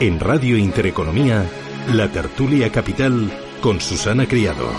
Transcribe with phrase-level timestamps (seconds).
[0.00, 1.44] En Radio Intereconomía,
[1.92, 4.70] La Tertulia Capital con Susana Criado.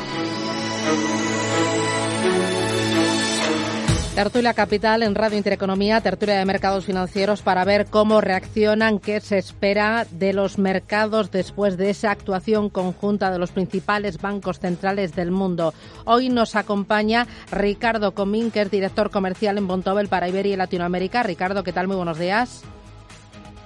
[4.16, 9.38] Tertulia Capital en Radio Intereconomía, tertulia de mercados financieros para ver cómo reaccionan, qué se
[9.38, 15.32] espera de los mercados después de esa actuación conjunta de los principales bancos centrales del
[15.32, 15.74] mundo.
[16.06, 21.24] Hoy nos acompaña Ricardo Comín, que es director comercial en Bontobel para Iberia y Latinoamérica.
[21.24, 21.88] Ricardo, ¿qué tal?
[21.88, 22.64] Muy buenos días.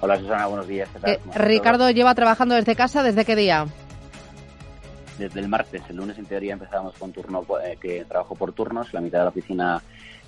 [0.04, 0.86] Hola Susana, buenos días.
[1.06, 3.64] Eh, Ricardo lleva trabajando desde casa, ¿desde qué día?
[5.16, 8.92] Desde el martes, el lunes en teoría empezábamos con turno eh, que trabajo por turnos,
[8.92, 9.82] la mitad de la oficina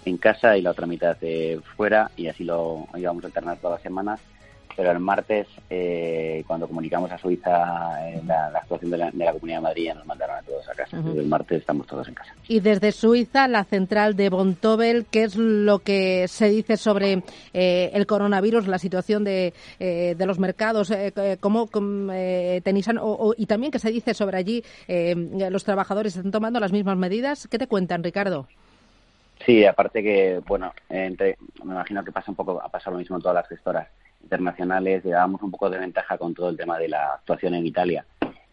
[0.07, 3.75] en casa y la otra mitad de fuera y así lo íbamos a alternar todas
[3.75, 4.19] las semanas.
[4.77, 9.63] Pero el martes, eh, cuando comunicamos a Suiza eh, la, actuación de la, Comunidad de
[9.63, 10.99] Madrid, ya nos mandaron a todos a casa.
[10.99, 12.35] El martes estamos todos en casa.
[12.47, 17.23] Y desde Suiza, la central de Bontobel, ¿qué es lo que se dice sobre
[17.55, 20.93] eh, el coronavirus, la situación de, de los mercados?
[21.41, 22.89] ¿Cómo tenéis,
[23.39, 24.63] y también qué se dice sobre allí?
[24.87, 27.49] ¿Los trabajadores están tomando las mismas medidas?
[27.49, 28.47] ¿Qué te cuentan, Ricardo?
[29.45, 33.17] Sí, aparte que, bueno, entre, me imagino que pasa un poco, ha pasado lo mismo
[33.17, 33.89] en todas las gestoras
[34.27, 38.05] internacionales, llevábamos un poco de ventaja con todo el tema de la actuación en Italia.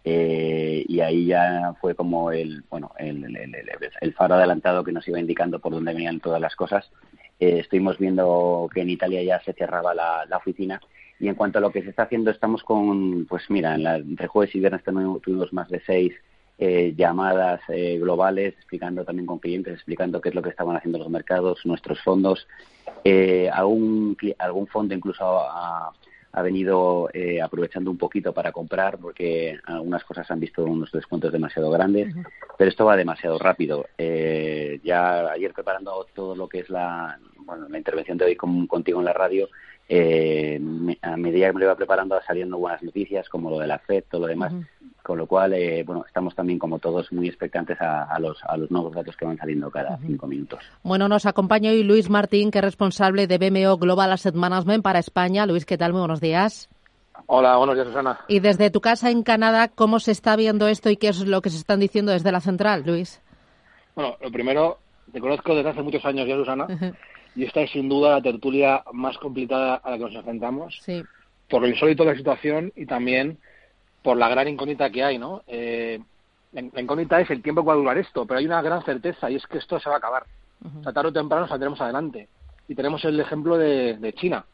[0.05, 5.59] Eh, y ahí ya fue como el, bueno, el, faro adelantado que nos iba indicando
[5.59, 6.91] por dónde venían todas las cosas.
[7.39, 10.79] Eh, estuvimos viendo que en Italia ya se cerraba la, oficina
[11.19, 13.95] y en cuanto a lo que se está haciendo, estamos con, pues mira, en la,
[13.95, 16.13] entre jueves y viernes tuvimos más de seis
[16.57, 20.99] eh, llamadas eh, globales, explicando también con clientes, explicando qué es lo que estaban haciendo
[20.99, 22.47] los mercados, nuestros fondos.
[23.03, 25.91] Eh, algún, algún fondo incluso ha,
[26.33, 31.31] ha venido eh, aprovechando un poquito para comprar porque algunas cosas han visto unos descuentos
[31.31, 32.13] demasiado grandes,
[32.57, 33.85] pero esto va demasiado rápido.
[33.99, 38.99] Eh, ya ayer preparando todo lo que es la, bueno, la intervención de hoy contigo
[38.99, 39.47] en la radio,
[39.87, 40.59] eh,
[41.03, 44.05] a medida que me lo iba preparando saliendo buenas noticias como lo de la FED,
[44.09, 44.53] todo lo demás,
[45.03, 48.71] con lo cual, eh, bueno, estamos también como todos muy expectantes a, los, a los
[48.71, 50.63] nuevos datos que van saliendo cada cinco minutos.
[50.81, 54.99] Bueno, nos acompaña hoy Luis Martín, que es responsable de BMO Global Asset Management para
[54.99, 55.45] España.
[55.45, 55.91] Luis, ¿qué tal?
[55.91, 56.69] Muy buenos días.
[57.25, 58.21] Hola, buenos días, Susana.
[58.29, 61.41] Y desde tu casa en Canadá, ¿cómo se está viendo esto y qué es lo
[61.41, 63.21] que se están diciendo desde la central, Luis?
[63.95, 64.79] Bueno, lo primero,
[65.11, 66.67] te conozco desde hace muchos años ya, Susana,
[67.35, 70.79] y esta es sin duda la tertulia más complicada a la que nos enfrentamos.
[70.81, 71.03] Sí.
[71.49, 73.37] Por lo insólito de la situación y también
[74.03, 75.41] por la gran incógnita que hay, ¿no?
[75.47, 75.99] Eh,
[76.51, 79.31] la incógnita es el tiempo que va a durar esto, pero hay una gran certeza
[79.31, 80.25] y es que esto se va a acabar.
[80.93, 82.27] tarde o temprano saldremos adelante.
[82.67, 84.45] Y tenemos el ejemplo de, China.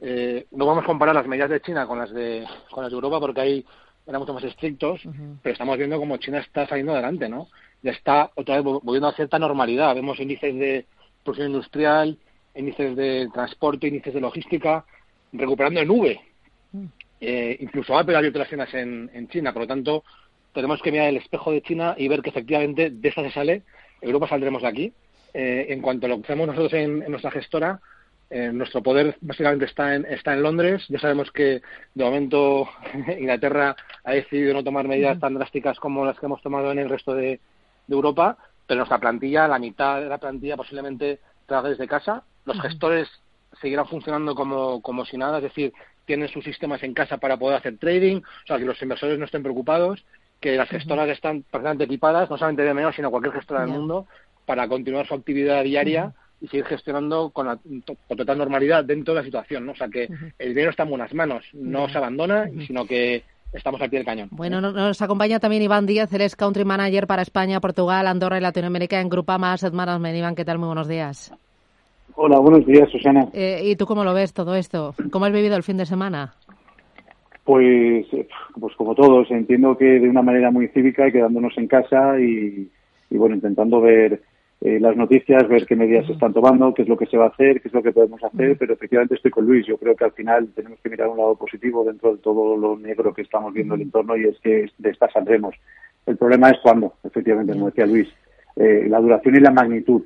[0.00, 2.94] Eh, no vamos a comparar las medidas de China con las de, con las de
[2.94, 3.66] Europa porque ahí
[4.06, 5.00] eran mucho más estrictos,
[5.42, 7.48] pero estamos viendo como China está saliendo adelante, ¿no?
[7.82, 9.94] Ya está otra vez volviendo a cierta normalidad.
[9.94, 10.86] Vemos índices de
[11.24, 12.18] producción industrial,
[12.54, 14.84] índices de transporte, índices de logística,
[15.32, 16.20] recuperando en nube.
[17.20, 20.04] Eh, incluso Apple ha abierto las tiendas en, en, China, por lo tanto,
[20.52, 23.62] tenemos que mirar el espejo de China y ver que efectivamente de esa se sale,
[24.00, 24.92] Europa saldremos de aquí.
[25.34, 27.80] Eh, en cuanto a lo que hacemos nosotros en, nuestra gestora,
[28.30, 30.84] eh, nuestro poder básicamente está en, está en Londres.
[30.88, 31.62] Ya sabemos que
[31.94, 32.68] de momento
[33.18, 36.88] Inglaterra ha decidido no tomar medidas tan drásticas como las que hemos tomado en el
[36.88, 37.40] resto de,
[37.90, 38.36] Europa,
[38.66, 42.22] pero nuestra plantilla, la mitad de la plantilla posiblemente trabaja desde casa.
[42.44, 43.08] Los gestores
[43.62, 45.72] seguirán funcionando como, como si nada, es decir,
[46.08, 49.26] tienen sus sistemas en casa para poder hacer trading, o sea, que los inversores no
[49.26, 50.04] estén preocupados,
[50.40, 54.06] que las gestoras están perfectamente equipadas, no solamente de menos, sino cualquier gestora del mundo,
[54.46, 57.60] para continuar su actividad diaria y seguir gestionando con,
[58.08, 59.72] total normalidad dentro de la situación, ¿no?
[59.72, 60.08] O sea, que
[60.38, 63.22] el dinero está en buenas manos, no se abandona, sino que
[63.52, 64.28] estamos al pie del cañón.
[64.30, 68.98] Bueno, nos acompaña también Iván Díaz, es Country Manager para España, Portugal, Andorra y Latinoamérica
[68.98, 70.16] en Grupama Asset Management.
[70.16, 70.58] Iván, ¿qué tal?
[70.58, 71.34] Muy buenos días.
[72.20, 73.28] Hola, buenos días, Susana.
[73.32, 74.92] Eh, ¿Y tú cómo lo ves todo esto?
[75.12, 76.34] ¿Cómo has vivido el fin de semana?
[77.44, 78.26] Pues, eh,
[78.58, 82.68] pues como todos, entiendo que de una manera muy cívica y quedándonos en casa y,
[83.10, 84.20] bueno, intentando ver
[84.62, 87.26] eh, las noticias, ver qué medidas se están tomando, qué es lo que se va
[87.26, 89.64] a hacer, qué es lo que podemos hacer, pero efectivamente estoy con Luis.
[89.64, 92.76] Yo creo que al final tenemos que mirar un lado positivo dentro de todo lo
[92.76, 95.54] negro que estamos viendo en el entorno y es que de esta saldremos.
[96.04, 98.08] El problema es cuándo, efectivamente, como decía Luis,
[98.56, 100.02] la duración y la magnitud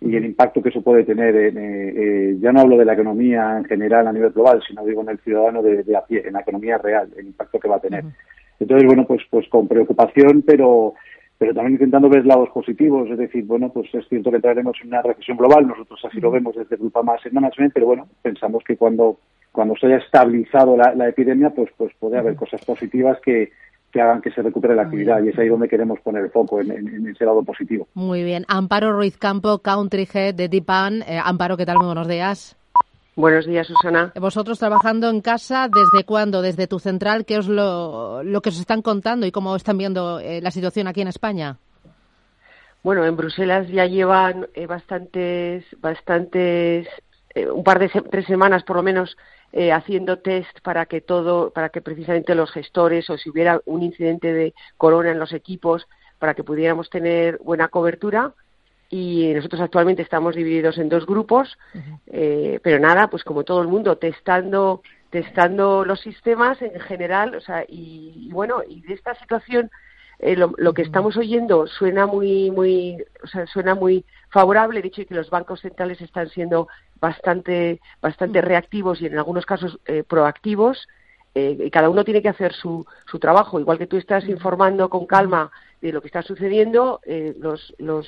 [0.00, 2.94] y el impacto que eso puede tener, en, eh, eh, ya no hablo de la
[2.94, 6.32] economía en general a nivel global, sino digo en el ciudadano de, a pie, en
[6.32, 8.04] la economía real, el impacto que va a tener.
[8.58, 10.94] Entonces, bueno, pues, pues con preocupación, pero,
[11.36, 14.88] pero también intentando ver lados positivos, es decir, bueno, pues es cierto que entraremos en
[14.88, 18.64] una recesión global, nosotros así lo vemos desde Grupa Más en Management, pero bueno, pensamos
[18.64, 19.18] que cuando,
[19.52, 23.50] cuando se haya estabilizado la, la epidemia, pues, pues puede haber cosas positivas que,
[23.92, 26.60] que hagan que se recupere la actividad y es ahí donde queremos poner el foco,
[26.60, 27.88] en, ese lado positivo.
[27.94, 28.44] Muy bien.
[28.48, 31.02] Amparo Ruiz Campo, Country Head de Dipan.
[31.02, 31.76] Eh, Amparo, ¿qué tal?
[31.78, 32.56] Muy buenos días.
[33.16, 34.12] Buenos días, Susana.
[34.18, 36.42] Vosotros trabajando en casa, ¿desde cuándo?
[36.42, 37.24] ¿Desde tu central?
[37.24, 40.86] ¿Qué es lo, lo que os están contando y cómo están viendo eh, la situación
[40.86, 41.58] aquí en España?
[42.82, 46.88] Bueno, en Bruselas ya llevan eh, bastantes, bastantes,
[47.48, 49.16] un par de tres semanas por lo menos
[49.52, 53.82] eh, haciendo test para que todo, para que precisamente los gestores o si hubiera un
[53.82, 55.86] incidente de corona en los equipos,
[56.18, 58.32] para que pudiéramos tener buena cobertura.
[58.90, 61.56] Y nosotros actualmente estamos divididos en dos grupos,
[62.08, 67.40] eh, pero nada, pues como todo el mundo, testando, testando los sistemas en general, o
[67.40, 69.70] sea, y, bueno, y de esta situación
[70.22, 75.00] eh, lo, lo, que estamos oyendo suena muy, muy, o sea, suena muy favorable, dicho
[75.00, 76.68] y que los bancos centrales están siendo
[77.00, 80.86] bastante, bastante reactivos y en algunos casos eh, proactivos.
[81.34, 83.60] Eh, y cada uno tiene que hacer su, su trabajo.
[83.60, 85.50] Igual que tú estás informando con calma
[85.80, 88.06] de lo que está sucediendo, eh, los, los,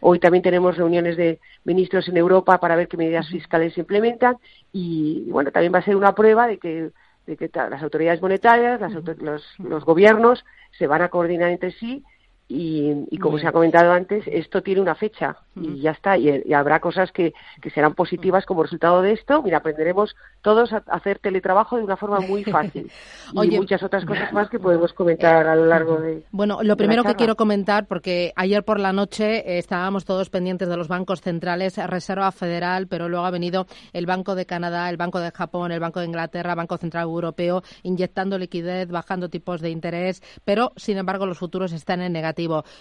[0.00, 4.38] hoy también tenemos reuniones de ministros en Europa para ver qué medidas fiscales se implementan.
[4.72, 6.90] Y, bueno, también va a ser una prueba de que,
[7.26, 8.80] de que las autoridades monetarias,
[9.20, 10.44] los, los gobiernos
[10.78, 12.04] se van a coordinar entre sí
[12.48, 16.18] y, como se ha comentado antes, esto tiene una fecha y ya está.
[16.18, 19.42] Y, habrá cosas que, que, serán positivas como resultado de esto.
[19.42, 22.90] Mira, aprenderemos todos a hacer teletrabajo de una forma muy fácil.
[23.32, 26.24] y muchas otras cosas más que podemos comentar a lo largo de.
[26.30, 30.68] Bueno, lo primero que quiero comentar, porque ayer por la noche eh, estábamos todos pendientes
[30.68, 34.98] de los bancos centrales, Reserva Federal, pero luego ha venido el Banco de Canadá, el
[34.98, 39.70] Banco de Japón, el Banco de Inglaterra, Banco Central Europeo, inyectando liquidez, bajando tipos de
[39.70, 42.31] interés, pero sin embargo los futuros están en negativo.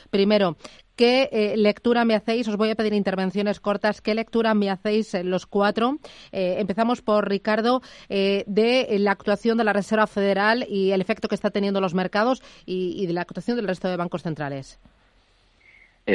[0.09, 0.57] Primero,
[0.95, 2.47] ¿qué eh, lectura me hacéis?
[2.47, 4.01] Os voy a pedir intervenciones cortas.
[4.01, 5.97] ¿Qué lectura me hacéis eh, los cuatro?
[6.31, 11.33] Eh, empezamos por Ricardo, de la actuación de la Reserva Federal y el efecto que
[11.33, 14.79] está teniendo los mercados y, de la actuación del resto de bancos centrales.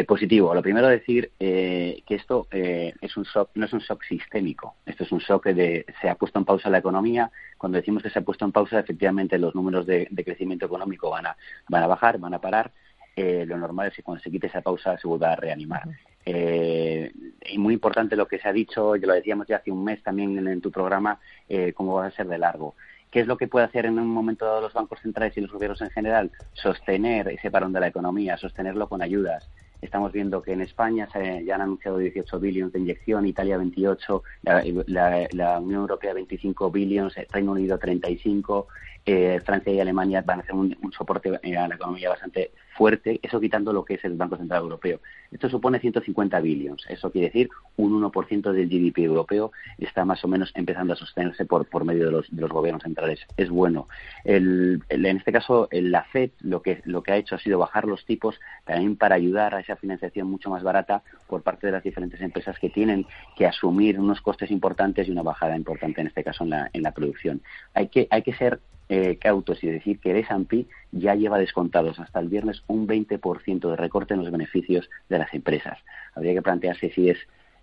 [0.06, 0.54] positivo.
[0.54, 4.76] Lo primero decir que esto es un shock, no es un shock sistémico.
[4.86, 7.30] Esto es un shock de se ha puesto en pausa la economía.
[7.58, 11.10] Cuando decimos que se ha puesto en pausa, efectivamente los números de, de crecimiento económico
[11.10, 11.36] van a,
[11.68, 12.70] van a bajar, van a parar
[13.16, 15.88] eh, lo normal es que cuando se quite esa pausa se vuelva a reanimar.
[16.26, 17.10] Eh,
[17.48, 20.02] y muy importante lo que se ha dicho, ya lo decíamos ya hace un mes
[20.02, 21.18] también en, tu programa,
[21.48, 22.74] eh, cómo va a ser de largo.
[23.10, 25.50] ¿Qué es lo que puede hacer en un momento dado los bancos centrales y los
[25.50, 26.30] gobiernos en general?
[26.52, 29.48] Sostener ese parón de la economía, sostenerlo con ayudas.
[29.80, 34.22] Estamos viendo que en España se, ya han anunciado 18 billones de inyección, Italia 28,
[34.42, 38.66] la, Unión Europea 25 billones, Reino Unido 35,
[39.06, 43.40] eh, Francia y Alemania van a hacer un, soporte a la economía bastante fuerte, eso
[43.40, 45.00] quitando lo que es el Banco Central Europeo.
[45.30, 50.28] Esto supone 150 billones, eso quiere decir un 1% del GDP europeo está más o
[50.28, 53.20] menos empezando a sostenerse por, por medio de los, de los gobiernos centrales.
[53.36, 53.88] Es bueno.
[54.24, 58.04] en este caso, la FED lo que, lo que ha hecho ha sido bajar los
[58.04, 62.20] tipos también para ayudar a esa financiación mucho más barata por parte de las diferentes
[62.20, 63.06] empresas que tienen
[63.36, 66.82] que asumir unos costes importantes y una bajada importante, en este caso, en la, en
[66.82, 67.40] la producción.
[67.74, 71.98] Hay que, hay que ser eh, cautos y decir que el S&P ya lleva descontados
[71.98, 75.76] hasta el viernes un 20% de recorte en los beneficios de las empresas.
[76.14, 77.18] Habría que plantearse si es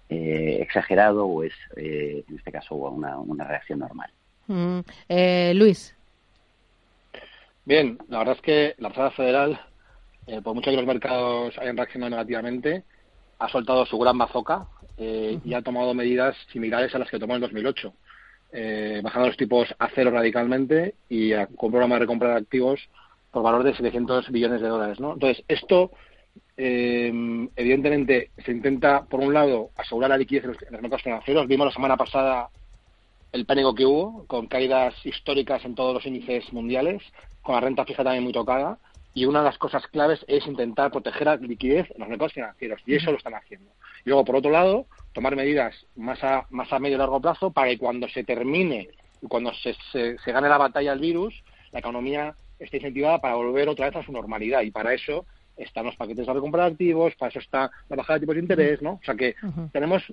[0.10, 4.12] eh, exagerado o es, eh, en este caso, una, una reacción normal.
[4.48, 4.80] Mm,
[5.56, 5.96] Luis.
[7.64, 9.62] Bien, la verdad es que la Reserva Federal,
[10.44, 12.84] por mucho que los mercados hayan reaccionado negativamente,
[13.40, 17.42] ha soltado su gran bazoca y ha tomado medidas similares a las que tomó en
[17.42, 17.94] 2008
[18.56, 22.80] eh, bajando los tipos a cero radicalmente y con un de recompra de activos
[23.32, 25.00] por valor de 700 billones de dólares.
[25.00, 25.14] ¿no?
[25.14, 25.92] Entonces, esto,
[26.56, 27.12] eh,
[27.56, 31.48] evidentemente, se intenta, por un lado, asegurar la liquidez en los, mercados financieros.
[31.48, 32.50] Vimos la semana pasada
[33.32, 37.02] el pánico que hubo, con caídas históricas en todos los índices mundiales,
[37.42, 38.78] con la renta fija también muy tocada.
[39.16, 42.82] Y una de las cosas claves es intentar proteger la liquidez en los mercados financieros,
[42.86, 43.72] y eso lo están haciendo.
[44.06, 47.52] Y luego, por otro lado, tomar medidas más a, más a medio y largo plazo
[47.52, 48.90] para que cuando se termine
[49.22, 51.34] y cuando se, se, gane la batalla al virus,
[51.72, 54.62] la economía esté incentivada para volver otra vez a su normalidad.
[54.62, 58.16] Y para eso están los paquetes de recompra de activos, para eso está la bajada
[58.16, 58.94] de tipos de interés, ¿no?
[58.94, 59.36] O sea que
[59.72, 60.04] tenemos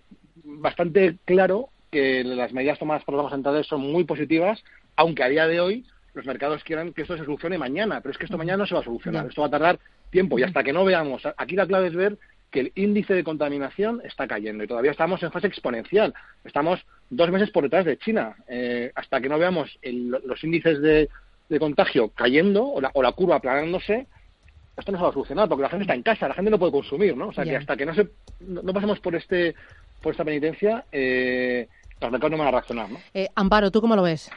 [0.44, 4.62] bastante claro que las medidas tomadas por los bancos centrales son muy positivas,
[4.96, 8.18] aunque a día de hoy los mercados quieran que esto se solucione mañana, pero es
[8.18, 9.78] que esto mañana no se va a solucionar, esto va a tardar
[10.10, 10.38] tiempo.
[10.38, 12.18] Y hasta que no veamos, aquí la clave es ver
[12.50, 16.14] que el índice de contaminación está cayendo y todavía estamos en fase exponencial.
[16.44, 18.36] Estamos dos meses por detrás de China.
[18.48, 21.08] Eh, hasta que no veamos los índices de,
[21.58, 24.06] contagio cayendo o la, curva aplanándose,
[24.76, 26.58] esto no se va a solucionar porque la gente está en casa, la gente no
[26.58, 27.28] puede consumir, ¿no?
[27.28, 28.08] O sea, que hasta que no, se,
[28.40, 29.54] no, pasemos por este
[30.00, 31.68] por esta penitencia, eh,
[32.00, 32.98] los mercados no van a reaccionar, ¿no?
[33.12, 34.30] Eh, Amparo, ¿tú cómo lo ves?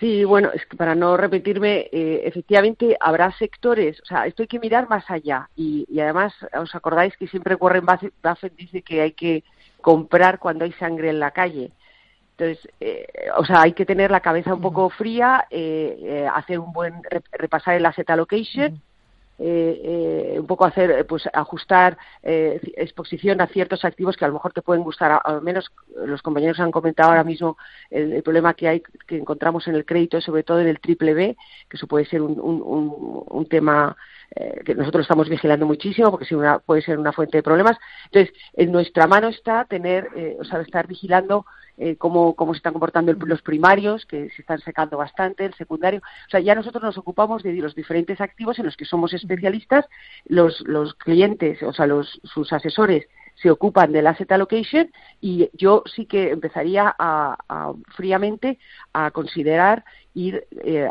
[0.00, 4.46] Sí, bueno, es que para no repetirme, eh, efectivamente habrá sectores, o sea, esto hay
[4.46, 5.50] que mirar más allá.
[5.56, 9.42] Y, además, os acordáis que siempre Warren Buffett dice que hay que
[9.80, 11.72] comprar cuando hay sangre en la calle.
[12.36, 16.72] Entonces, eh, o sea, hay que tener la cabeza un poco fría, eh, hacer un
[16.72, 17.02] buen
[17.32, 18.80] repasar el asset allocation
[19.38, 24.28] eh, eh, un poco hacer, eh, pues ajustar eh, exposición a ciertos activos que a
[24.28, 25.20] lo mejor te pueden gustar.
[25.24, 25.70] Al menos
[26.04, 27.56] los compañeros han comentado ahora mismo
[27.90, 31.36] el, problema que hay, que encontramos en el crédito, sobre todo en el triple B,
[31.68, 33.96] que eso puede ser un, un, un, tema
[34.34, 37.76] eh, que nosotros estamos vigilando muchísimo porque si una, puede ser una fuente de problemas.
[38.06, 40.08] Entonces, en nuestra mano está tener,
[40.38, 41.44] o sea, estar vigilando
[41.80, 46.00] eh, cómo, cómo se están comportando los primarios, que se están secando bastante, el secundario.
[46.26, 49.86] O sea, ya nosotros nos ocupamos de los diferentes activos en los que somos especialistas,
[50.26, 53.06] los, los clientes, o sea, los, sus asesores
[53.36, 58.58] se ocupan del asset allocation y yo sí que empezaría a, fríamente
[58.92, 60.90] a considerar ir eh,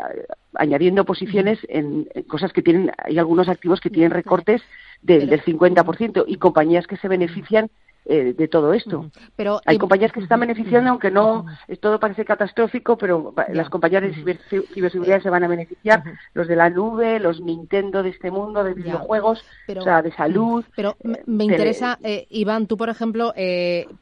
[0.58, 4.60] añadiendo posiciones en, cosas que tienen, hay algunos activos que tienen recortes
[5.00, 7.70] del, del 50% y compañías que se benefician
[8.10, 9.10] eh, de todo esto.
[9.36, 11.44] Pero, Hay compañías que se están beneficiando, aunque no
[11.78, 14.38] todo parece catastrófico, pero las compañías de
[14.72, 18.72] ciberseguridad se van a beneficiar, los de la nube, los Nintendo de este mundo, de
[18.72, 19.44] videojuegos,
[19.76, 20.64] o sea, de salud.
[20.74, 23.34] Pero eh, me interesa, eh, Iván, tú, por ejemplo,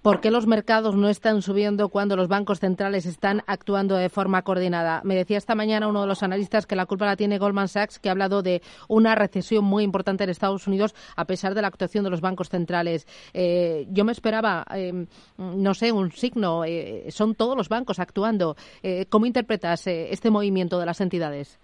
[0.02, 4.42] ¿por qué los mercados no están subiendo cuando los bancos centrales están actuando de forma
[4.42, 5.00] coordinada?
[5.02, 7.98] Me decía esta mañana uno de los analistas que la culpa la tiene Goldman Sachs,
[7.98, 11.66] que ha hablado de una recesión muy importante en Estados Unidos a pesar de la
[11.68, 13.04] actuación de los bancos centrales
[13.96, 15.06] yo me esperaba, em,
[15.38, 16.64] no sé, un signo.
[16.64, 18.54] Eh, son todos los bancos actuando.
[18.82, 21.58] Eh, ¿Cómo interpretas eh, este movimiento de las entidades?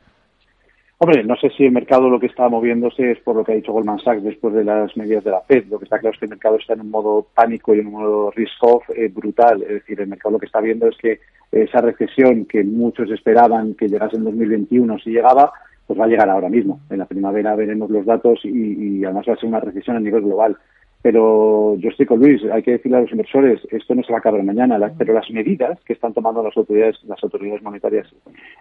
[0.98, 3.56] Hombre, no sé si el mercado lo que está moviéndose es por lo que ha
[3.56, 5.64] dicho Goldman Sachs después de las medidas de la Fed.
[5.68, 7.88] Lo que está claro es que el mercado está en un modo pánico y en
[7.88, 9.62] un modo risk-off brutal.
[9.62, 11.18] Es decir, el mercado lo que está viendo es que
[11.50, 15.52] esa recesión que muchos esperaban que llegase en 2021 si llegaba,
[15.88, 16.80] pues va a llegar ahora mismo.
[16.88, 20.22] En la primavera veremos los datos y además va a ser una recesión a nivel
[20.22, 20.56] global.
[21.02, 24.18] Pero yo estoy con Luis, hay que decirle a los inversores, esto no se va
[24.18, 28.06] a acabar mañana, pero las medidas que están tomando las autoridades, las autoridades monetarias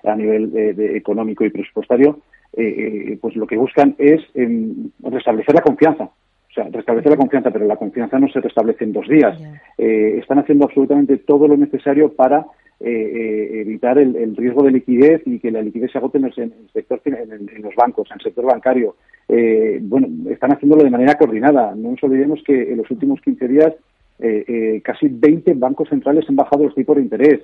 [0.03, 2.19] a nivel eh, de económico y presupuestario,
[2.53, 2.63] eh,
[3.11, 6.05] eh, pues lo que buscan es em, restablecer la confianza.
[6.05, 9.39] O sea, restablecer la confianza, pero la confianza no se restablece en dos días.
[9.77, 12.45] están haciendo absolutamente todo lo necesario para
[12.83, 16.33] evitar el, riesgo de liquidez y que la liquidez se agote en el,
[16.73, 18.95] sector, en, los bancos, en el sector bancario,
[19.33, 21.73] eh, bueno, están haciéndolo de manera coordinada.
[21.73, 23.73] No nos olvidemos que en los últimos 15 días
[24.19, 27.39] eh, eh, casi 20 bancos centrales han bajado los tipos de interés.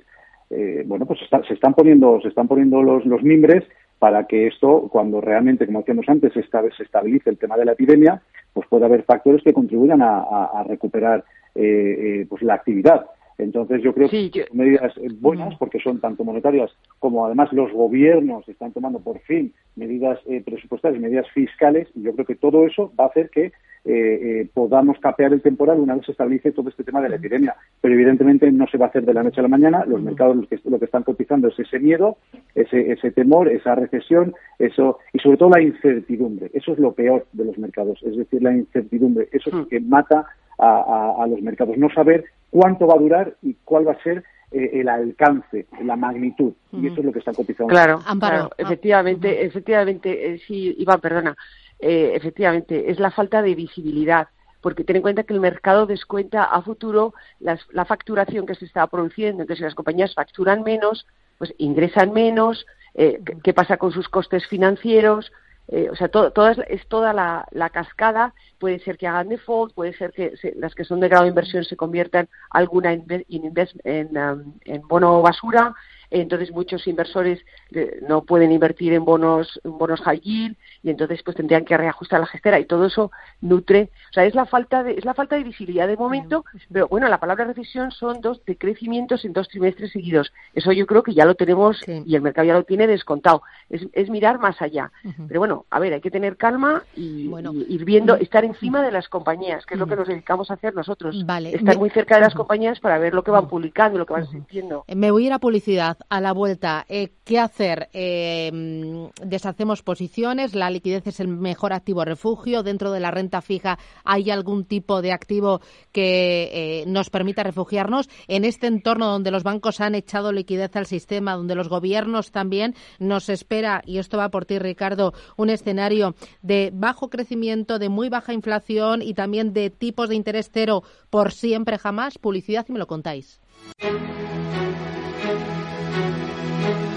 [0.86, 3.64] bueno, pues se están poniendo, se están poniendo los, los mimbres
[4.00, 6.42] para que esto, cuando realmente, como decíamos antes, se
[6.84, 8.22] estabilice el tema de la epidemia,
[8.54, 13.08] pues pueda haber factores que contribuyan a, recuperar pues la actividad.
[13.38, 18.48] Entonces yo creo que son medidas buenas porque son tanto monetarias como además los gobiernos
[18.50, 22.92] están tomando por fin medidas eh, presupuestarias, medidas fiscales y yo creo que todo eso
[23.00, 23.52] va a hacer que
[23.86, 27.16] eh, eh, podamos capear el temporal una vez se estabilice todo este tema de la
[27.16, 27.56] epidemia.
[27.80, 29.86] Pero evidentemente no se va a hacer de la noche a la mañana.
[29.86, 32.18] Los mercados lo que, lo que están cotizando es ese miedo,
[32.54, 36.52] ese, ese temor, esa recesión, eso y sobre todo la incertidumbre.
[36.54, 39.30] Eso es lo peor de los mercados, es decir, la incertidumbre.
[39.32, 40.26] Eso es lo que mata
[40.60, 41.78] a, los mercados.
[41.78, 45.98] No saber cuánto va a durar y cuál va a ser eh, el alcance, la
[45.98, 46.54] magnitud.
[46.72, 47.68] Y eso es lo que está cotizando.
[47.68, 48.50] Claro, Amparo.
[48.58, 51.36] efectivamente, efectivamente, eh, sí, Iván, perdona.
[51.80, 54.30] Eh, efectivamente, es la falta de visibilidad
[54.62, 58.88] porque ten en cuenta que el mercado descuenta a futuro la facturación que se está
[58.88, 59.44] produciendo.
[59.44, 61.06] Entonces, si las compañías facturan menos,
[61.38, 62.66] pues ingresan menos.
[62.94, 65.32] ¿Qué pasa con sus costes financieros?
[65.70, 68.34] Eh, o sea, todo, es, toda la, cascada.
[68.58, 71.64] Puede ser que hagan default, puede ser que las que son de grado de inversión
[71.64, 75.76] se conviertan alguna en, en, um, en bono basura
[76.10, 77.40] entonces muchos inversores
[77.72, 81.78] eh, no pueden invertir en bonos, en bonos high yield y entonces pues tendrían que
[81.78, 83.12] reajustar la gestera y todo eso
[83.42, 86.88] nutre, o sea, es la falta de, es la falta de visibilidad de momento, pero
[86.88, 90.32] bueno, la palabra recesión son dos decrecimientos en dos trimestres seguidos.
[90.54, 93.42] Eso yo creo que ya lo tenemos y el mercado ya lo tiene descontado.
[93.70, 94.92] Es, es mirar más allá.
[95.28, 97.30] Pero bueno, a ver, hay que tener calma y,
[97.70, 100.74] ir viendo, estar encima de las compañías, que es lo que nos dedicamos a hacer
[100.74, 101.16] nosotros.
[101.16, 104.28] Estar muy cerca de las compañías para ver lo que van publicando, lo que van
[104.28, 104.86] sintiendo.
[104.88, 105.97] Me voy a ir a publicidad.
[106.10, 107.90] A la vuelta, eh, ¿qué hacer?
[107.94, 110.56] Eh, ¿Deshacemos posiciones?
[110.56, 112.64] ¿La liquidez es el mejor activo refugio?
[112.64, 115.62] ¿Dentro de la renta fija hay algún tipo de activo
[115.92, 118.10] que eh, nos permita refugiarnos?
[118.28, 122.76] En este entorno donde los bancos han echado liquidez al sistema, donde los gobiernos también,
[123.00, 128.10] nos espera, y esto va por ti, Ricardo, un escenario de bajo crecimiento, de muy
[128.10, 132.18] baja inflación y también de tipos de interés cero por siempre jamás.
[132.18, 133.40] Publicidad y me lo contáis.